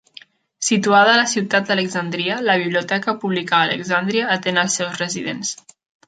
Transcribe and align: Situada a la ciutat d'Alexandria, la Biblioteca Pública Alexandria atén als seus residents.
Situada 0.67 1.11
a 1.15 1.17
la 1.17 1.25
ciutat 1.33 1.67
d'Alexandria, 1.67 2.37
la 2.47 2.55
Biblioteca 2.63 3.15
Pública 3.25 3.59
Alexandria 3.69 4.31
atén 4.37 4.57
als 4.63 4.79
seus 4.81 4.97
residents. 5.03 5.53